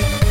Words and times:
Bye. 0.00 0.29